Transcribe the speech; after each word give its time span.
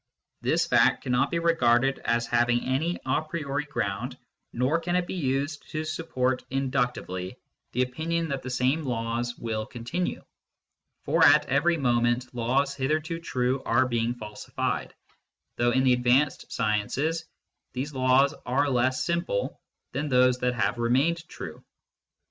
This 0.41 0.65
fact 0.65 1.03
cannot 1.03 1.29
be 1.29 1.37
regarded 1.37 1.99
as 1.99 2.25
having 2.25 2.61
any 2.63 2.97
a 3.05 3.21
priori 3.21 3.65
ground, 3.65 4.17
nor 4.51 4.79
can 4.79 4.95
it 4.95 5.05
be 5.05 5.13
used 5.13 5.69
to 5.73 5.83
support 5.83 6.43
inductively 6.49 7.37
the 7.73 7.83
opinion 7.83 8.27
that 8.29 8.37
ON 8.37 8.41
THE 8.41 8.49
NOTION 8.49 8.79
OF 8.79 8.85
CAUSE 8.85 9.37
105 9.37 9.37
the 9.37 9.37
same 9.37 9.37
laws 9.37 9.37
will 9.37 9.65
continue; 9.67 10.23
for 11.03 11.23
at 11.23 11.45
every 11.45 11.77
moment 11.77 12.33
laws 12.33 12.73
hitherto 12.73 13.19
true 13.19 13.61
are 13.61 13.87
being 13.87 14.15
falsified, 14.15 14.95
though 15.57 15.69
in 15.69 15.83
the 15.83 15.93
advanced 15.93 16.51
sciences 16.51 17.25
these 17.73 17.93
laws 17.93 18.33
are 18.43 18.71
less 18.71 19.03
simple 19.03 19.61
than 19.91 20.09
those 20.09 20.39
that 20.39 20.55
have 20.55 20.79
remained 20.79 21.29
true. 21.29 21.63